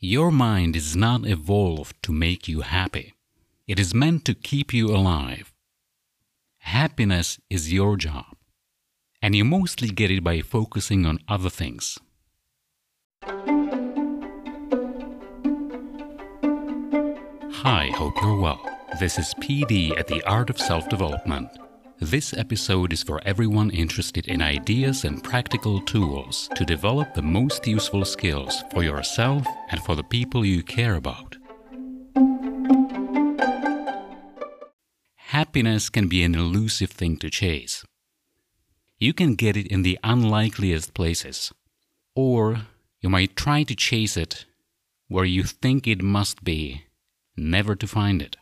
[0.00, 3.14] Your mind is not evolved to make you happy.
[3.66, 5.52] It is meant to keep you alive.
[6.58, 8.36] Happiness is your job,
[9.20, 11.98] and you mostly get it by focusing on other things.
[17.64, 18.60] Hi, hope you're well.
[19.00, 21.48] This is PD at the Art of Self Development.
[22.00, 27.66] This episode is for everyone interested in ideas and practical tools to develop the most
[27.66, 31.36] useful skills for yourself and for the people you care about.
[35.16, 37.84] Happiness can be an elusive thing to chase.
[39.00, 41.52] You can get it in the unlikeliest places,
[42.14, 42.62] or
[43.00, 44.46] you might try to chase it
[45.08, 46.84] where you think it must be,
[47.36, 48.36] never to find it.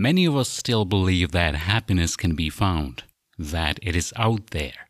[0.00, 3.02] Many of us still believe that happiness can be found,
[3.38, 4.88] that it is out there.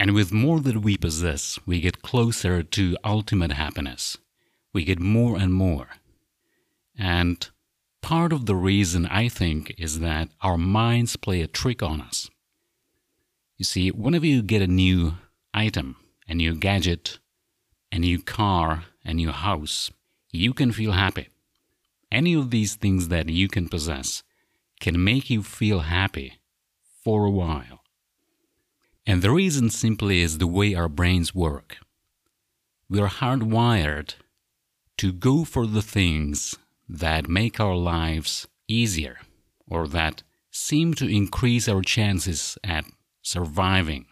[0.00, 4.16] And with more that we possess, we get closer to ultimate happiness.
[4.72, 5.88] We get more and more.
[6.98, 7.46] And
[8.00, 12.30] part of the reason I think is that our minds play a trick on us.
[13.58, 15.18] You see, whenever you get a new
[15.52, 17.18] item, a new gadget,
[17.92, 19.90] a new car, a new house,
[20.30, 21.28] you can feel happy
[22.12, 24.22] any of these things that you can possess
[24.78, 26.34] can make you feel happy
[27.02, 27.80] for a while.
[29.06, 31.78] And the reason simply is the way our brains work.
[32.88, 34.14] We are hardwired
[34.98, 36.56] to go for the things
[36.88, 39.18] that make our lives easier
[39.66, 42.84] or that seem to increase our chances at
[43.22, 44.06] surviving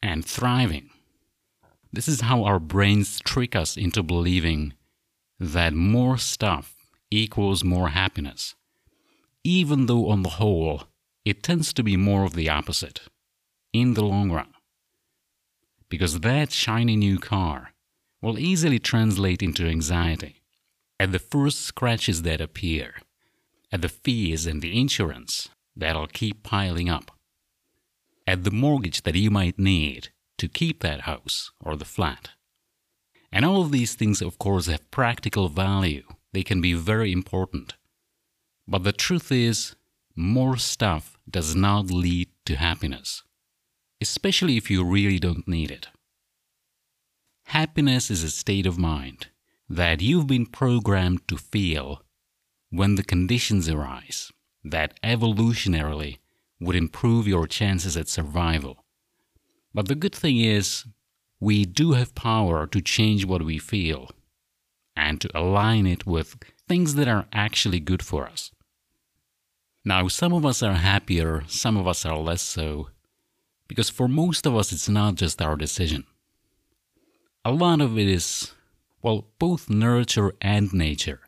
[0.00, 0.90] and thriving.
[1.92, 4.74] This is how our brains trick us into believing
[5.40, 6.73] that more stuff
[7.16, 8.54] equals more happiness,
[9.42, 10.84] even though on the whole
[11.24, 13.00] it tends to be more of the opposite
[13.72, 14.52] in the long run.
[15.88, 17.72] Because that shiny new car
[18.20, 20.42] will easily translate into anxiety
[20.98, 22.94] at the first scratches that appear,
[23.72, 27.10] at the fees and the insurance that'll keep piling up,
[28.26, 32.30] at the mortgage that you might need to keep that house or the flat.
[33.32, 37.74] And all of these things, of course, have practical value they can be very important.
[38.66, 39.76] But the truth is,
[40.16, 43.22] more stuff does not lead to happiness,
[44.00, 45.88] especially if you really don't need it.
[47.46, 49.28] Happiness is a state of mind
[49.68, 52.02] that you've been programmed to feel
[52.70, 54.32] when the conditions arise
[54.64, 56.18] that evolutionarily
[56.58, 58.84] would improve your chances at survival.
[59.72, 60.84] But the good thing is,
[61.38, 64.10] we do have power to change what we feel
[64.96, 66.36] and to align it with
[66.68, 68.50] things that are actually good for us.
[69.84, 72.88] Now, some of us are happier, some of us are less so,
[73.68, 76.04] because for most of us, it's not just our decision.
[77.44, 78.52] A lot of it is,
[79.02, 81.20] well, both nurture and nature.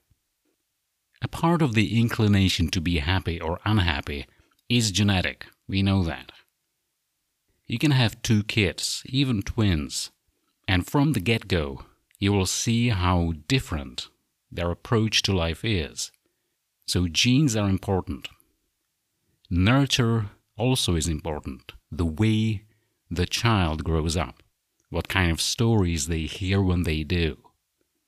[1.21, 4.27] A part of the inclination to be happy or unhappy
[4.69, 6.33] is genetic, we know that.
[7.67, 10.11] You can have two kids, even twins,
[10.69, 11.85] and from the get go,
[12.19, 14.09] you will see how different
[14.51, 16.11] their approach to life is.
[16.87, 18.29] So, genes are important.
[19.51, 21.73] Nurture also is important.
[21.91, 22.65] The way
[23.11, 24.43] the child grows up,
[24.91, 27.39] what kind of stories they hear when they do.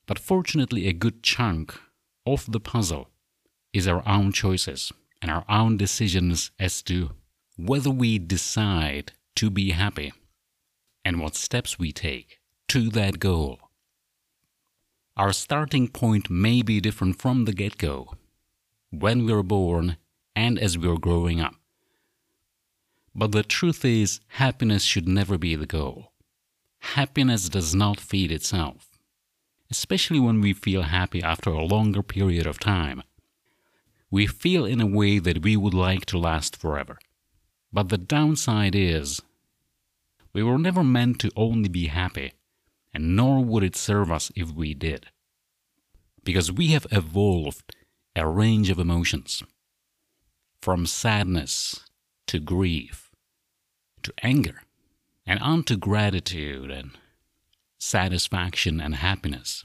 [0.05, 1.75] But fortunately, a good chunk
[2.25, 3.09] of the puzzle
[3.73, 4.91] is our own choices
[5.21, 7.11] and our own decisions as to
[7.57, 10.13] whether we decide to be happy
[11.05, 12.39] and what steps we take
[12.69, 13.68] to that goal.
[15.19, 18.13] Our starting point may be different from the get go,
[18.89, 19.97] when we are born
[20.33, 21.55] and as we are growing up.
[23.13, 26.13] But the truth is, happiness should never be the goal.
[26.95, 28.97] Happiness does not feed itself,
[29.69, 33.03] especially when we feel happy after a longer period of time.
[34.09, 36.97] We feel in a way that we would like to last forever.
[37.73, 39.21] But the downside is,
[40.31, 42.31] we were never meant to only be happy
[42.93, 45.07] and nor would it serve us if we did.
[46.23, 47.75] Because we have evolved
[48.15, 49.43] a range of emotions
[50.61, 51.85] from sadness
[52.27, 53.09] to grief
[54.03, 54.63] to anger
[55.25, 56.91] and on to gratitude and
[57.79, 59.63] satisfaction and happiness.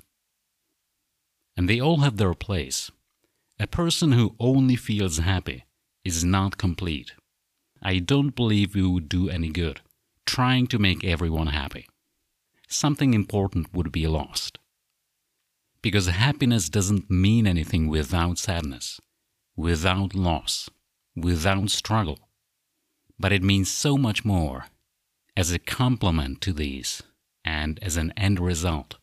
[1.56, 2.90] And they all have their place.
[3.58, 5.64] A person who only feels happy
[6.04, 7.12] is not complete.
[7.82, 9.80] I don't believe we would do any good
[10.26, 11.86] trying to make everyone happy
[12.74, 14.58] something important would be lost.
[15.82, 19.00] Because happiness doesn't mean anything without sadness,
[19.56, 20.68] without loss,
[21.14, 22.18] without struggle.
[23.18, 24.66] But it means so much more
[25.36, 27.02] as a complement to these
[27.44, 28.96] and as an end result.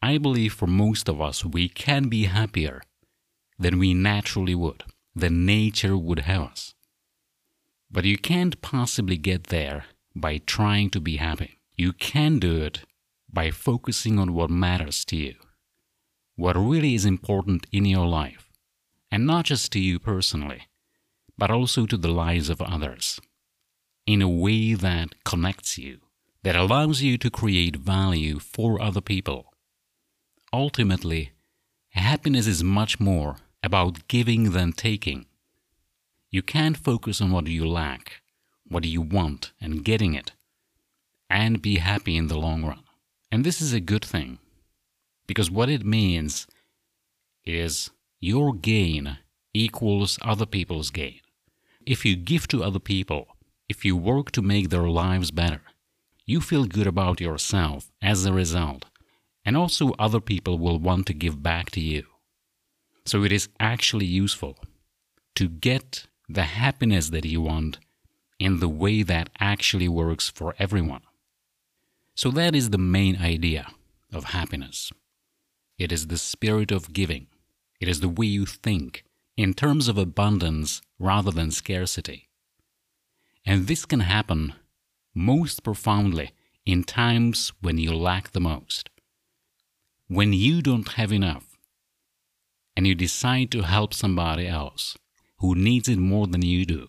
[0.00, 2.82] I believe for most of us, we can be happier
[3.58, 6.74] than we naturally would, than nature would have us.
[7.90, 11.58] But you can't possibly get there by trying to be happy.
[11.76, 12.80] You can do it
[13.32, 15.34] by focusing on what matters to you,
[16.36, 18.50] what really is important in your life,
[19.10, 20.68] and not just to you personally,
[21.38, 23.20] but also to the lives of others,
[24.06, 26.00] in a way that connects you,
[26.42, 29.46] that allows you to create value for other people.
[30.52, 31.32] Ultimately,
[31.90, 35.24] happiness is much more about giving than taking.
[36.30, 38.20] You can't focus on what you lack,
[38.68, 40.32] what you want, and getting it,
[41.32, 42.84] and be happy in the long run.
[43.32, 44.38] And this is a good thing,
[45.26, 46.46] because what it means
[47.44, 47.90] is
[48.20, 49.18] your gain
[49.54, 51.20] equals other people's gain.
[51.86, 53.26] If you give to other people,
[53.68, 55.62] if you work to make their lives better,
[56.26, 58.84] you feel good about yourself as a result,
[59.44, 62.04] and also other people will want to give back to you.
[63.06, 64.58] So it is actually useful
[65.34, 67.78] to get the happiness that you want
[68.38, 71.02] in the way that actually works for everyone.
[72.14, 73.68] So that is the main idea
[74.12, 74.92] of happiness.
[75.78, 77.26] It is the spirit of giving.
[77.80, 79.04] It is the way you think
[79.36, 82.28] in terms of abundance rather than scarcity.
[83.44, 84.54] And this can happen
[85.14, 86.32] most profoundly
[86.64, 88.90] in times when you lack the most.
[90.06, 91.58] When you don't have enough
[92.76, 94.96] and you decide to help somebody else
[95.38, 96.88] who needs it more than you do.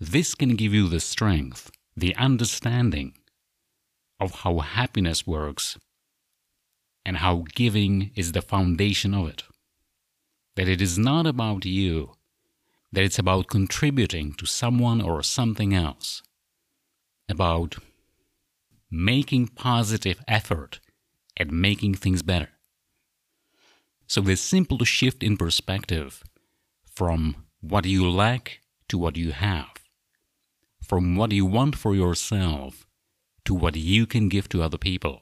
[0.00, 3.14] This can give you the strength, the understanding
[4.22, 5.76] of how happiness works
[7.04, 9.42] and how giving is the foundation of it.
[10.54, 12.12] That it is not about you,
[12.92, 16.22] that it's about contributing to someone or something else,
[17.28, 17.76] about
[18.90, 20.78] making positive effort
[21.36, 22.50] at making things better.
[24.06, 26.22] So, this simple to shift in perspective
[26.84, 29.72] from what you lack to what you have,
[30.86, 32.86] from what you want for yourself
[33.44, 35.20] to what you can give to other people,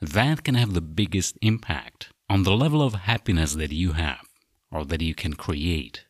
[0.00, 4.26] that can have the biggest impact on the level of happiness that you have
[4.70, 6.04] or that you can create.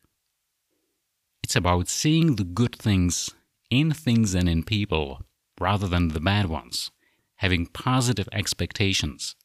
[1.43, 3.29] It's about seeing the good things
[3.69, 5.21] in things and in people
[5.59, 6.91] rather than the bad ones,
[7.35, 9.35] having positive expectations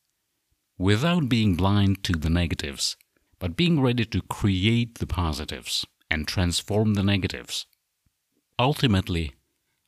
[0.78, 2.96] without being blind to the negatives,
[3.38, 7.66] but being ready to create the positives and transform the negatives.
[8.58, 9.34] Ultimately,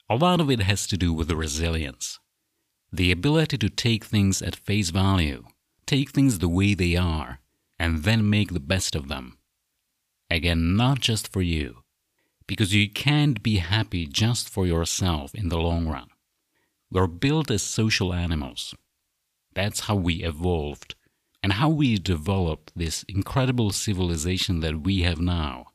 [0.09, 2.19] a lot of it has to do with resilience,
[2.93, 5.45] the ability to take things at face value,
[5.87, 7.41] take things the way they are,
[7.79, 9.39] and then make the best of them.
[10.31, 11.85] Again, not just for you,
[12.47, 16.09] because you can't be happy just for yourself in the long run.
[16.91, 18.75] We're built as social animals.
[19.55, 20.95] That's how we evolved
[21.43, 25.67] and how we developed this incredible civilization that we have now.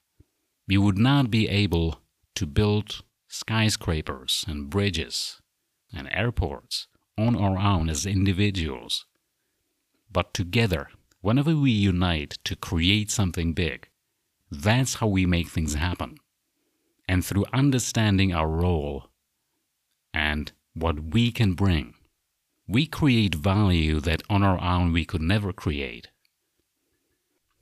[0.67, 2.01] We would not be able
[2.35, 5.39] to build skyscrapers and bridges
[5.93, 6.87] and airports
[7.17, 9.05] on our own as individuals.
[10.11, 10.89] But together,
[11.21, 13.87] whenever we unite to create something big,
[14.49, 16.17] that's how we make things happen.
[17.07, 19.09] And through understanding our role
[20.13, 21.93] and what we can bring,
[22.67, 26.07] we create value that on our own we could never create.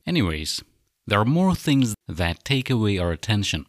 [0.05, 0.63] Anyways,
[1.05, 3.65] there are more things that take away our attention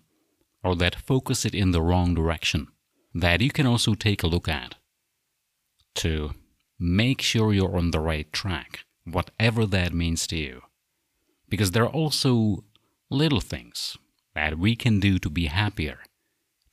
[0.62, 2.68] or that focus it in the wrong direction
[3.14, 4.74] that you can also take a look at
[5.94, 6.32] to
[6.78, 10.62] make sure you're on the right track, whatever that means to you.
[11.48, 12.64] Because there are also
[13.10, 13.96] little things
[14.34, 16.00] that we can do to be happier,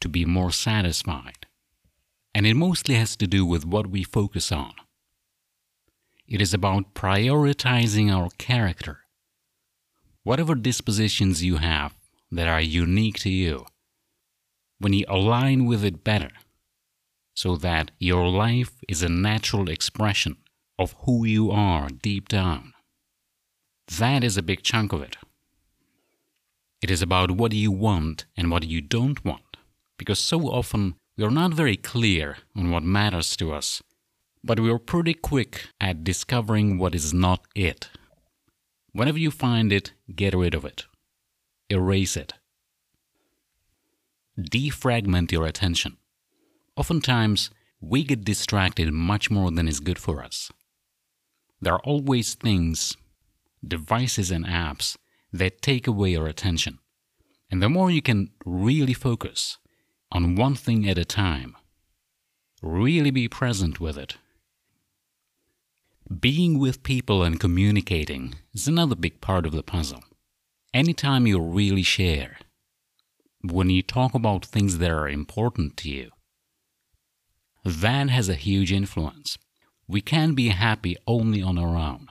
[0.01, 1.47] to be more satisfied.
[2.33, 4.73] And it mostly has to do with what we focus on.
[6.27, 8.99] It is about prioritizing our character.
[10.23, 11.95] Whatever dispositions you have
[12.31, 13.65] that are unique to you,
[14.79, 16.31] when you align with it better,
[17.33, 20.37] so that your life is a natural expression
[20.77, 22.73] of who you are deep down.
[23.97, 25.17] That is a big chunk of it.
[26.81, 29.57] It is about what you want and what you don't want,
[29.97, 33.81] because so often we are not very clear on what matters to us,
[34.43, 37.89] but we are pretty quick at discovering what is not it.
[38.91, 40.85] Whenever you find it, get rid of it.
[41.69, 42.33] Erase it
[44.39, 45.97] defragment your attention.
[46.75, 47.49] Oftentimes,
[47.79, 50.51] we get distracted much more than is good for us.
[51.61, 52.97] There are always things,
[53.65, 54.97] devices, and apps
[55.31, 56.79] that take away our attention.
[57.49, 59.57] And the more you can really focus
[60.11, 61.55] on one thing at a time,
[62.61, 64.17] really be present with it,
[66.19, 70.03] Being with people and communicating is another big part of the puzzle.
[70.71, 72.37] Anytime you really share,
[73.51, 76.11] when you talk about things that are important to you,
[77.63, 79.37] that has a huge influence.
[79.87, 82.07] We can't be happy only on our own.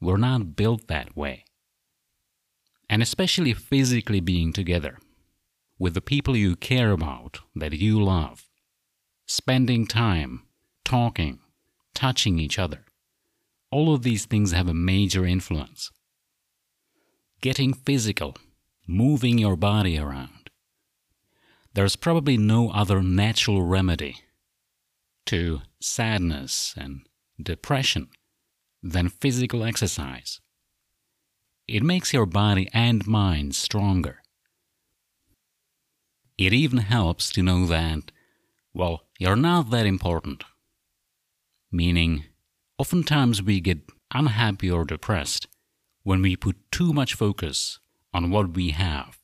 [0.00, 1.44] We're not built that way.
[2.88, 4.98] And especially physically being together
[5.78, 8.44] with the people you care about, that you love,
[9.26, 10.42] spending time,
[10.84, 11.40] talking,
[11.94, 12.84] touching each other.
[13.70, 15.90] All of these things have a major influence.
[17.40, 18.36] Getting physical,
[18.86, 20.43] moving your body around.
[21.74, 24.18] There's probably no other natural remedy
[25.26, 27.00] to sadness and
[27.42, 28.10] depression
[28.80, 30.40] than physical exercise.
[31.66, 34.18] It makes your body and mind stronger.
[36.38, 38.12] It even helps to know that,
[38.72, 40.44] well, you're not that important.
[41.72, 42.24] Meaning,
[42.78, 45.48] oftentimes we get unhappy or depressed
[46.04, 47.80] when we put too much focus
[48.12, 49.18] on what we have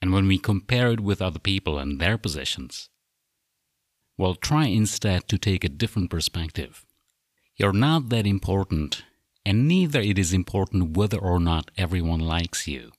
[0.00, 2.88] and when we compare it with other people and their possessions.
[4.18, 6.84] Well, try instead to take a different perspective.
[7.56, 9.04] You're not that important,
[9.44, 12.92] and neither it is important whether or not everyone likes you.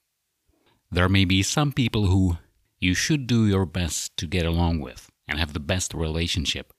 [0.91, 2.37] There may be some people who
[2.79, 6.71] you should do your best to get along with and have the best relationship.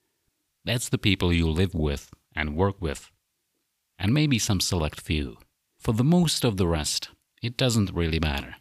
[0.65, 3.11] That's the people you live with and work with,
[3.99, 5.37] and maybe some select few.
[5.79, 7.11] For the most of the rest,
[7.43, 8.57] it doesn't really matter.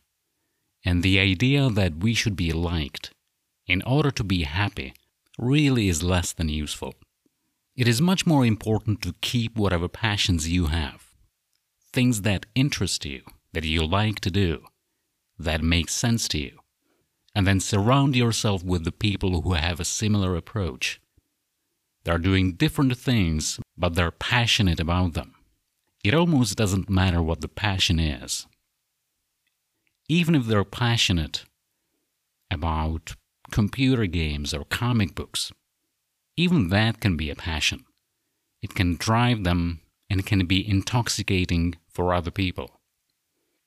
[0.88, 3.12] And the idea that we should be liked
[3.68, 4.94] in order to be happy
[5.38, 6.94] really is less than useful.
[7.76, 11.08] It is much more important to keep whatever passions you have,
[11.92, 14.64] things that interest you, that you like to do,
[15.38, 16.60] that make sense to you,
[17.36, 21.02] and then surround yourself with the people who have a similar approach.
[22.06, 25.36] They're doing different things, but they're passionate about them.
[26.06, 28.48] It almost doesn't matter what the passion is.
[30.10, 31.46] Even if they're passionate
[32.50, 33.16] about
[33.52, 35.52] computer games or comic books.
[36.36, 37.86] Even that can be a passion.
[38.62, 42.80] It can drive them and it can be intoxicating for other people.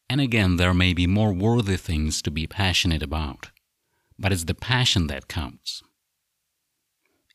[0.09, 3.51] And again, there may be more worthy things to be passionate about,
[4.19, 5.83] but it's the passion that counts.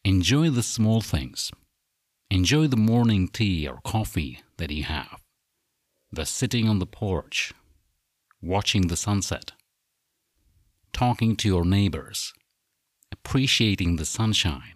[0.04, 1.52] Enjoy the small things.
[2.30, 5.22] Enjoy the morning tea or coffee that you have,
[6.12, 7.54] the sitting on the porch,
[8.46, 9.52] watching the sunset
[10.96, 12.34] talking to your neighbors,
[13.12, 14.76] appreciating the sunshine.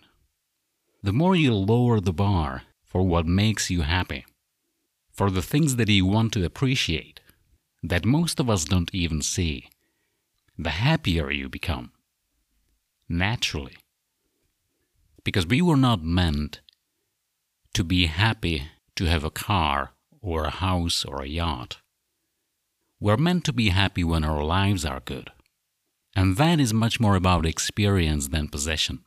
[1.01, 4.25] The more you lower the bar for what makes you happy,
[5.13, 7.21] for the things that you want to appreciate,
[7.81, 9.69] that most of us don't even see,
[10.57, 11.93] the happier you become.
[13.07, 13.77] Naturally.
[15.23, 16.59] Because we were not meant
[17.75, 18.63] to be happy
[18.97, 21.77] to have a car or a house or a yacht.
[23.01, 25.31] We're meant to be happy when our lives are good.
[26.15, 29.05] And that is much more about experience than possession.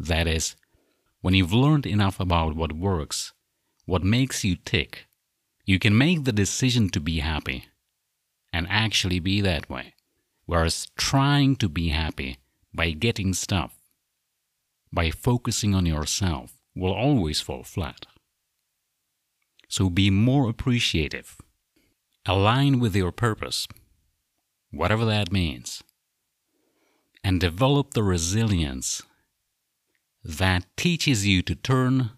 [0.00, 0.56] That is,
[1.20, 3.32] when you've learned enough about what works,
[3.84, 5.06] what makes you tick,
[5.66, 7.66] you can make the decision to be happy
[8.52, 9.94] and actually be that way.
[10.46, 12.38] Whereas trying to be happy
[12.72, 13.76] by getting stuff,
[14.92, 18.06] by focusing on yourself, will always fall flat.
[19.68, 21.36] So be more appreciative.
[22.26, 23.68] Align with your purpose
[24.74, 25.82] whatever that means,
[27.22, 29.02] and develop the resilience
[30.22, 32.10] that teaches you to turn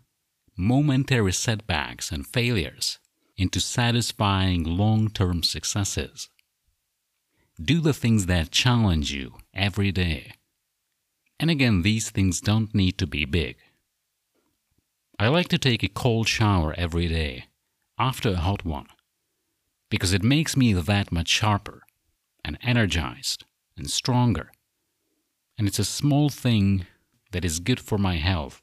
[0.57, 2.99] momentary setbacks and failures
[3.37, 6.29] into satisfying long term successes.
[7.61, 10.33] Do the things that challenge you every day.
[11.39, 13.57] And again, these things don't need to be big.
[15.19, 17.47] I like to take a cold shower every day
[17.99, 18.87] after a hot one
[19.91, 21.83] because it makes me that much sharper
[22.45, 23.45] and energized
[23.77, 24.51] and stronger.
[25.59, 26.87] And it's a small thing
[27.33, 28.63] that is good for my health,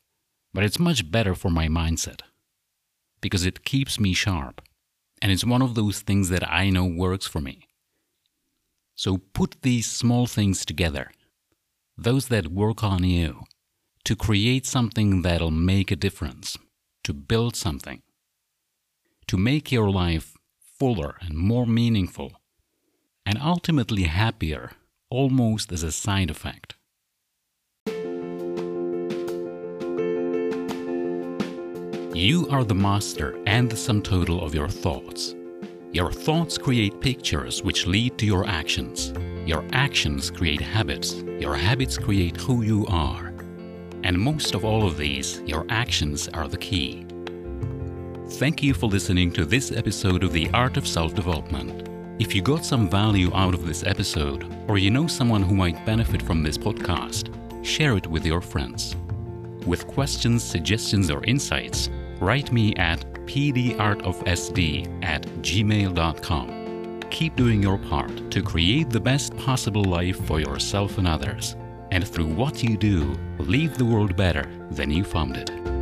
[0.53, 2.22] but it's much better for my mindset
[3.22, 4.62] because it keeps me sharp.
[5.22, 7.68] And it's one of those things that I know works for me.
[8.96, 11.12] So put these small things together,
[11.98, 13.44] those that work on you,
[14.03, 16.58] to create something that'll make a difference,
[17.06, 18.01] to build something,
[19.27, 20.33] to make your life
[20.84, 22.34] fuller and more meaningful
[23.25, 24.72] and ultimately happier
[25.10, 26.75] almost as a side effect.
[32.13, 35.36] You are the master and the sum total of your thoughts.
[35.94, 39.13] Your thoughts create pictures which lead to your actions.
[39.46, 41.13] Your actions create habits.
[41.40, 43.34] Your habits create who you are.
[44.04, 47.06] And most of all of these, your actions are the key.
[48.38, 51.88] Thank you for listening to this episode of The Art of Self Development.
[52.20, 55.86] If you got some value out of this episode, or you know someone who might
[55.86, 57.30] benefit from this podcast,
[57.63, 58.96] share it with your friends.
[59.68, 67.00] With questions, suggestions, or insights, write me at pdartofsd at gmail.com.
[67.12, 71.56] Keep doing your part to create the best possible life for yourself and others.
[71.92, 75.73] And through what you do, leave the world better than you found it.